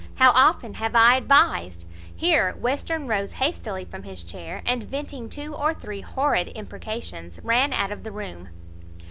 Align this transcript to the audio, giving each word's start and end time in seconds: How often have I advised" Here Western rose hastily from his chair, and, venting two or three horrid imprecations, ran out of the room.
How 0.15 0.31
often 0.31 0.73
have 0.73 0.95
I 0.95 1.15
advised" 1.15 1.85
Here 2.15 2.53
Western 2.55 3.05
rose 3.07 3.33
hastily 3.33 3.85
from 3.85 4.01
his 4.01 4.23
chair, 4.23 4.63
and, 4.65 4.81
venting 4.81 5.29
two 5.29 5.53
or 5.53 5.75
three 5.75 6.01
horrid 6.01 6.47
imprecations, 6.55 7.39
ran 7.43 7.71
out 7.71 7.91
of 7.91 8.01
the 8.01 8.11
room. 8.11 8.49